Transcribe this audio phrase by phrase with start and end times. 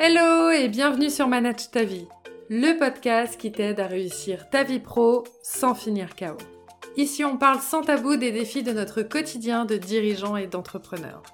[0.00, 2.06] Hello et bienvenue sur Manage ta vie,
[2.48, 6.38] le podcast qui t'aide à réussir ta vie pro sans finir KO.
[6.96, 11.24] Ici, on parle sans tabou des défis de notre quotidien de dirigeants et d'entrepreneurs.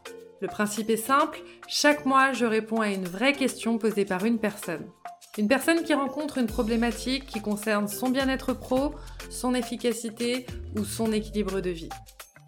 [0.41, 4.39] Le principe est simple, chaque mois, je réponds à une vraie question posée par une
[4.39, 4.87] personne.
[5.37, 8.95] Une personne qui rencontre une problématique qui concerne son bien-être pro,
[9.29, 11.91] son efficacité ou son équilibre de vie.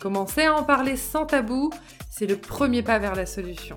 [0.01, 1.69] Commencer à en parler sans tabou,
[2.11, 3.77] c'est le premier pas vers la solution.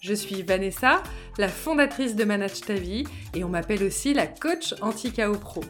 [0.00, 1.02] Je suis Vanessa,
[1.38, 3.02] la fondatrice de Manage ta vie
[3.34, 5.64] et on m'appelle aussi la coach anti-KO pro.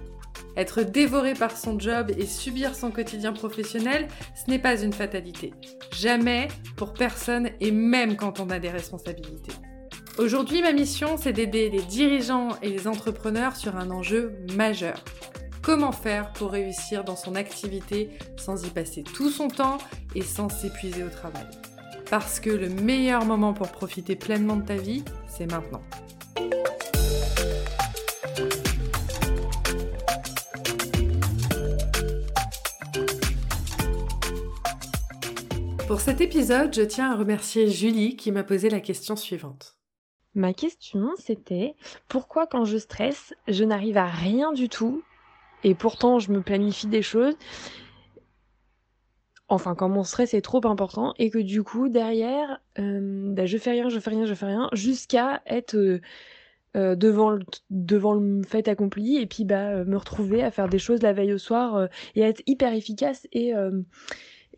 [0.55, 5.55] Être dévoré par son job et subir son quotidien professionnel, ce n'est pas une fatalité.
[5.93, 9.53] Jamais, pour personne et même quand on a des responsabilités.
[10.19, 15.03] Aujourd'hui, ma mission, c'est d'aider les dirigeants et les entrepreneurs sur un enjeu majeur.
[15.63, 19.79] Comment faire pour réussir dans son activité sans y passer tout son temps
[20.15, 21.47] et sans s'épuiser au travail?
[22.11, 25.83] Parce que le meilleur moment pour profiter pleinement de ta vie, c'est maintenant.
[35.87, 39.77] Pour cet épisode, je tiens à remercier Julie qui m'a posé la question suivante.
[40.35, 41.75] Ma question, c'était
[42.09, 45.03] pourquoi quand je stresse, je n'arrive à rien du tout
[45.65, 47.35] et pourtant je me planifie des choses
[49.49, 53.59] enfin quand mon stress est trop important et que du coup derrière euh, bah, je
[53.59, 56.01] fais rien je fais rien je fais rien jusqu'à être euh,
[56.77, 60.79] euh, devant le, devant le fait accompli et puis bah me retrouver à faire des
[60.79, 63.55] choses la veille au soir et être hyper efficace et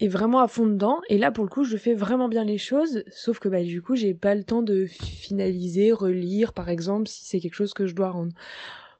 [0.00, 1.00] et vraiment à fond dedans.
[1.08, 3.80] Et là pour le coup je fais vraiment bien les choses sauf que bah du
[3.80, 7.86] coup j'ai pas le temps de finaliser relire par exemple si c'est quelque chose que
[7.86, 8.32] je dois rendre.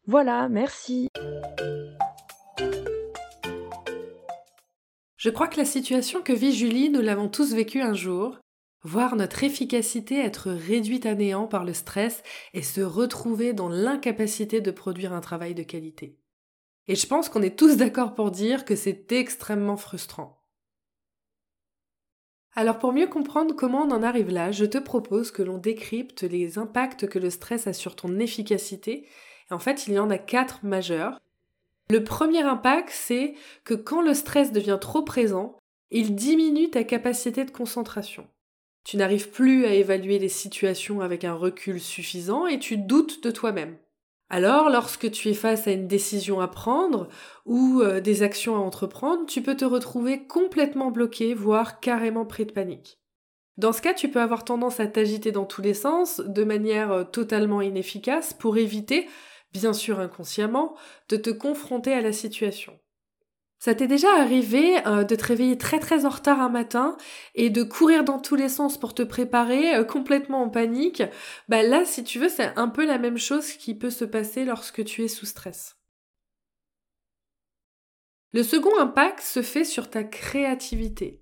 [0.07, 1.09] Voilà merci
[5.21, 8.39] Je crois que la situation que vit Julie, nous l'avons tous vécue un jour,
[8.85, 12.23] voir notre efficacité être réduite à néant par le stress
[12.55, 16.19] et se retrouver dans l'incapacité de produire un travail de qualité.
[16.89, 20.43] Et je pense qu'on est tous d'accord pour dire que c'est extrêmement frustrant.
[22.55, 26.23] Alors pour mieux comprendre comment on en arrive là, je te propose que l'on décrypte
[26.23, 29.07] les impacts que le stress a sur ton efficacité.
[29.51, 31.21] En fait, il y en a quatre majeurs
[31.91, 33.35] le premier impact, c'est
[33.65, 35.57] que quand le stress devient trop présent,
[35.91, 38.27] il diminue ta capacité de concentration.
[38.85, 43.31] Tu n'arrives plus à évaluer les situations avec un recul suffisant et tu doutes de
[43.31, 43.77] toi-même.
[44.31, 47.09] Alors, lorsque tu es face à une décision à prendre
[47.47, 52.47] ou euh, des actions à entreprendre, tu peux te retrouver complètement bloqué, voire carrément pris
[52.47, 53.01] de panique.
[53.57, 56.93] Dans ce cas, tu peux avoir tendance à t'agiter dans tous les sens de manière
[56.93, 59.09] euh, totalement inefficace pour éviter
[59.53, 60.75] bien sûr inconsciemment,
[61.09, 62.79] de te confronter à la situation.
[63.59, 66.97] Ça t'est déjà arrivé euh, de te réveiller très très en retard un matin
[67.35, 71.03] et de courir dans tous les sens pour te préparer, euh, complètement en panique?
[71.49, 74.47] Bah là, si tu veux, c'est un peu la même chose qui peut se passer
[74.47, 75.77] lorsque tu es sous stress.
[78.33, 81.20] Le second impact se fait sur ta créativité.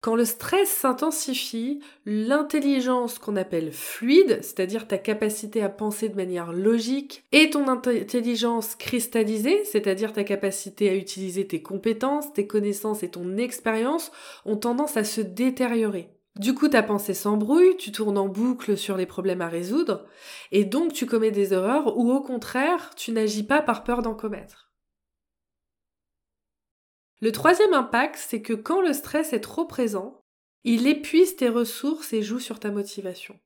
[0.00, 6.54] Quand le stress s'intensifie, l'intelligence qu'on appelle fluide, c'est-à-dire ta capacité à penser de manière
[6.54, 13.10] logique, et ton intelligence cristallisée, c'est-à-dire ta capacité à utiliser tes compétences, tes connaissances et
[13.10, 14.10] ton expérience,
[14.46, 16.08] ont tendance à se détériorer.
[16.36, 20.06] Du coup, ta pensée s'embrouille, tu tournes en boucle sur les problèmes à résoudre,
[20.50, 24.14] et donc tu commets des erreurs ou au contraire, tu n'agis pas par peur d'en
[24.14, 24.69] commettre.
[27.20, 30.20] Le troisième impact, c'est que quand le stress est trop présent,
[30.64, 33.38] il épuise tes ressources et joue sur ta motivation.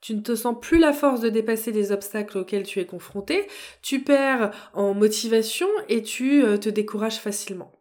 [0.00, 3.48] Tu ne te sens plus la force de dépasser les obstacles auxquels tu es confronté,
[3.82, 7.72] tu perds en motivation et tu euh, te décourages facilement.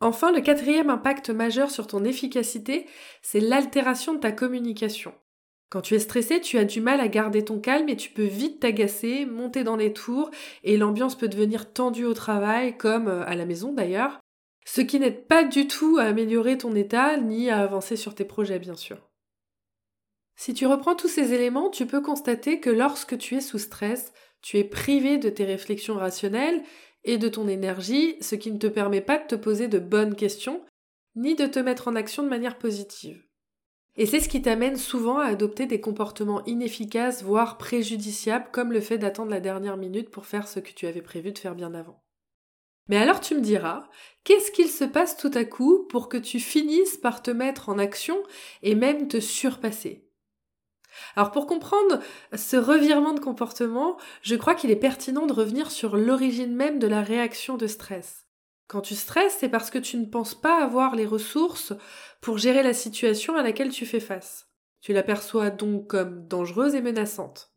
[0.00, 2.86] Enfin, le quatrième impact majeur sur ton efficacité,
[3.22, 5.12] c'est l'altération de ta communication.
[5.70, 8.24] Quand tu es stressé, tu as du mal à garder ton calme et tu peux
[8.24, 10.30] vite t'agacer, monter dans les tours
[10.64, 14.18] et l'ambiance peut devenir tendue au travail comme euh, à la maison d'ailleurs,
[14.64, 18.24] ce qui n'aide pas du tout à améliorer ton état ni à avancer sur tes
[18.24, 18.98] projets bien sûr.
[20.36, 24.12] Si tu reprends tous ces éléments, tu peux constater que lorsque tu es sous stress,
[24.40, 26.62] tu es privé de tes réflexions rationnelles
[27.04, 30.14] et de ton énergie, ce qui ne te permet pas de te poser de bonnes
[30.14, 30.64] questions,
[31.16, 33.27] ni de te mettre en action de manière positive.
[33.98, 38.80] Et c'est ce qui t'amène souvent à adopter des comportements inefficaces, voire préjudiciables, comme le
[38.80, 41.74] fait d'attendre la dernière minute pour faire ce que tu avais prévu de faire bien
[41.74, 42.00] avant.
[42.86, 43.88] Mais alors tu me diras,
[44.22, 47.78] qu'est-ce qu'il se passe tout à coup pour que tu finisses par te mettre en
[47.78, 48.22] action
[48.62, 50.08] et même te surpasser?
[51.16, 51.98] Alors pour comprendre
[52.36, 56.86] ce revirement de comportement, je crois qu'il est pertinent de revenir sur l'origine même de
[56.86, 58.27] la réaction de stress.
[58.68, 61.72] Quand tu stresses, c'est parce que tu ne penses pas avoir les ressources
[62.20, 64.50] pour gérer la situation à laquelle tu fais face.
[64.82, 67.50] Tu la perçois donc comme dangereuse et menaçante.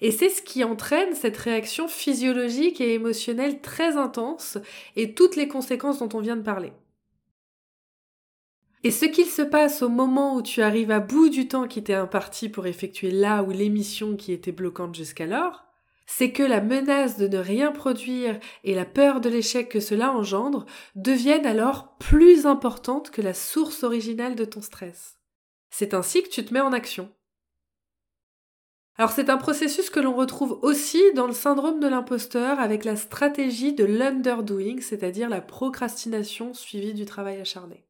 [0.00, 4.58] Et c'est ce qui entraîne cette réaction physiologique et émotionnelle très intense
[4.96, 6.72] et toutes les conséquences dont on vient de parler.
[8.82, 11.82] Et ce qu'il se passe au moment où tu arrives à bout du temps qui
[11.82, 15.65] t'est imparti pour effectuer là ou l'émission qui était bloquante jusqu'alors,
[16.06, 20.12] c'est que la menace de ne rien produire et la peur de l'échec que cela
[20.12, 25.18] engendre deviennent alors plus importantes que la source originale de ton stress.
[25.70, 27.10] C'est ainsi que tu te mets en action.
[28.98, 32.96] Alors c'est un processus que l'on retrouve aussi dans le syndrome de l'imposteur avec la
[32.96, 37.84] stratégie de l'underdoing, c'est-à-dire la procrastination suivie du travail acharné.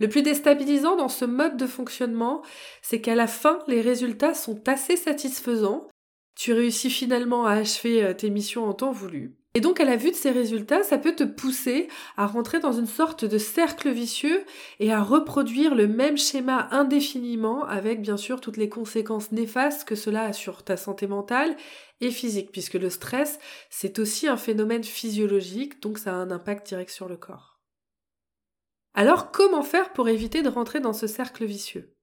[0.00, 2.42] Le plus déstabilisant dans ce mode de fonctionnement,
[2.82, 5.86] c'est qu'à la fin, les résultats sont assez satisfaisants.
[6.34, 9.36] Tu réussis finalement à achever euh, tes missions en temps voulu.
[9.54, 12.72] Et donc à la vue de ces résultats, ça peut te pousser à rentrer dans
[12.72, 14.44] une sorte de cercle vicieux
[14.78, 19.96] et à reproduire le même schéma indéfiniment avec bien sûr toutes les conséquences néfastes que
[19.96, 21.56] cela a sur ta santé mentale
[22.00, 23.40] et physique, puisque le stress,
[23.70, 27.60] c'est aussi un phénomène physiologique, donc ça a un impact direct sur le corps.
[28.94, 31.96] Alors comment faire pour éviter de rentrer dans ce cercle vicieux?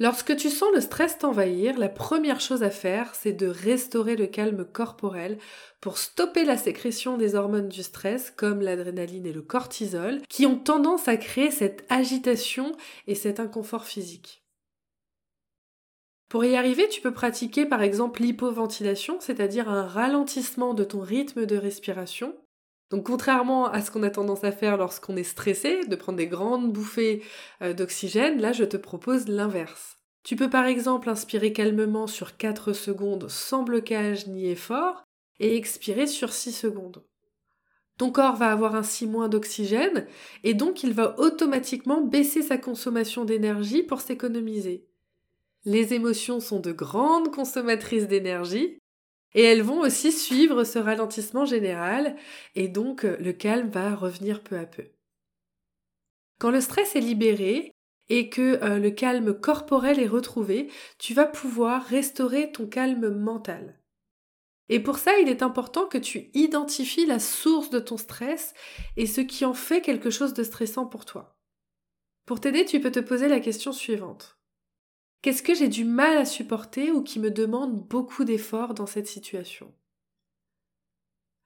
[0.00, 4.26] Lorsque tu sens le stress t'envahir, la première chose à faire, c'est de restaurer le
[4.26, 5.38] calme corporel
[5.80, 10.56] pour stopper la sécrétion des hormones du stress, comme l'adrénaline et le cortisol, qui ont
[10.56, 12.76] tendance à créer cette agitation
[13.08, 14.44] et cet inconfort physique.
[16.28, 21.44] Pour y arriver, tu peux pratiquer par exemple l'hypoventilation, c'est-à-dire un ralentissement de ton rythme
[21.44, 22.36] de respiration.
[22.90, 26.26] Donc contrairement à ce qu'on a tendance à faire lorsqu'on est stressé, de prendre des
[26.26, 27.22] grandes bouffées
[27.62, 29.98] euh, d'oxygène, là je te propose l'inverse.
[30.22, 35.04] Tu peux par exemple inspirer calmement sur 4 secondes sans blocage ni effort
[35.38, 37.04] et expirer sur 6 secondes.
[37.98, 40.06] Ton corps va avoir ainsi moins d'oxygène
[40.44, 44.86] et donc il va automatiquement baisser sa consommation d'énergie pour s'économiser.
[45.64, 48.78] Les émotions sont de grandes consommatrices d'énergie
[49.34, 52.16] et elles vont aussi suivre ce ralentissement général
[52.54, 54.84] et donc le calme va revenir peu à peu.
[56.38, 57.72] Quand le stress est libéré,
[58.08, 63.78] et que euh, le calme corporel est retrouvé, tu vas pouvoir restaurer ton calme mental.
[64.70, 68.54] Et pour ça, il est important que tu identifies la source de ton stress
[68.96, 71.38] et ce qui en fait quelque chose de stressant pour toi.
[72.26, 74.37] Pour t'aider, tu peux te poser la question suivante.
[75.22, 79.08] Qu'est-ce que j'ai du mal à supporter ou qui me demande beaucoup d'efforts dans cette
[79.08, 79.74] situation?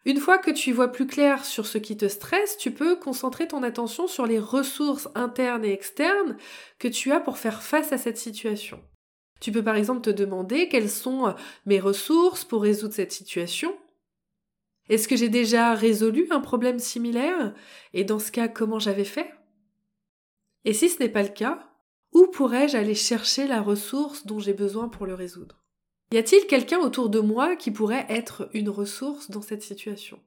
[0.05, 3.47] Une fois que tu vois plus clair sur ce qui te stresse, tu peux concentrer
[3.47, 6.37] ton attention sur les ressources internes et externes
[6.79, 8.83] que tu as pour faire face à cette situation.
[9.41, 11.33] Tu peux par exemple te demander quelles sont euh,
[11.67, 13.77] mes ressources pour résoudre cette situation.
[14.89, 17.55] Est-ce que j'ai déjà résolu un problème similaire?
[17.93, 19.33] Et dans ce cas, comment j'avais fait?
[20.65, 21.72] Et si ce n'est pas le cas,
[22.13, 25.63] où pourrais-je aller chercher la ressource dont j'ai besoin pour le résoudre?
[26.13, 30.21] Y a-t-il quelqu'un autour de moi qui pourrait être une ressource dans cette situation?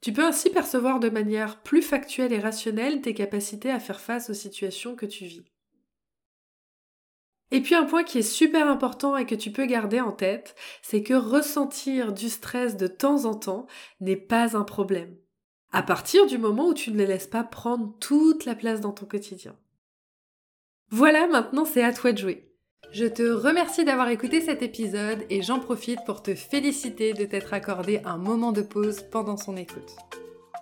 [0.00, 4.30] Tu peux ainsi percevoir de manière plus factuelle et rationnelle tes capacités à faire face
[4.30, 5.44] aux situations que tu vis.
[7.50, 10.56] Et puis un point qui est super important et que tu peux garder en tête,
[10.82, 13.66] c'est que ressentir du stress de temps en temps
[14.00, 15.16] n'est pas un problème.
[15.72, 18.92] À partir du moment où tu ne les laisses pas prendre toute la place dans
[18.92, 19.56] ton quotidien.
[20.90, 22.50] Voilà, maintenant c'est à toi de jouer.
[22.92, 27.52] Je te remercie d'avoir écouté cet épisode et j'en profite pour te féliciter de t'être
[27.52, 29.96] accordé un moment de pause pendant son écoute.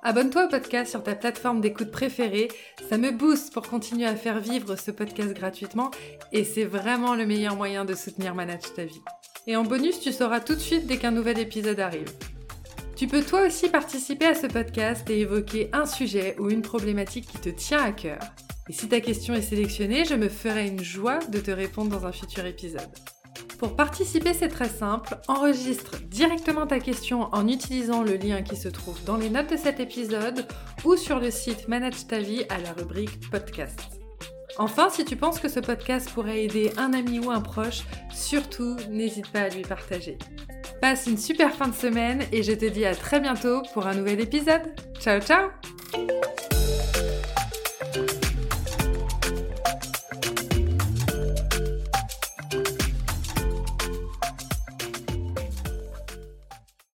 [0.03, 2.49] Abonne-toi au podcast sur ta plateforme d'écoute préférée,
[2.89, 5.91] ça me booste pour continuer à faire vivre ce podcast gratuitement
[6.33, 9.03] et c'est vraiment le meilleur moyen de soutenir Manage ta vie.
[9.47, 12.11] Et en bonus, tu sauras tout de suite dès qu'un nouvel épisode arrive.
[12.97, 17.27] Tu peux toi aussi participer à ce podcast et évoquer un sujet ou une problématique
[17.27, 18.21] qui te tient à cœur.
[18.69, 22.07] Et si ta question est sélectionnée, je me ferai une joie de te répondre dans
[22.07, 22.91] un futur épisode.
[23.59, 25.17] Pour participer, c'est très simple.
[25.29, 29.57] Enregistre directement ta question en utilisant le lien qui se trouve dans les notes de
[29.57, 30.47] cet épisode
[30.85, 33.79] ou sur le site Manage ta vie à la rubrique podcast.
[34.59, 38.77] Enfin, si tu penses que ce podcast pourrait aider un ami ou un proche, surtout
[38.91, 40.19] n'hésite pas à lui partager.
[40.81, 43.95] Passe une super fin de semaine et je te dis à très bientôt pour un
[43.95, 44.63] nouvel épisode.
[44.99, 45.51] Ciao ciao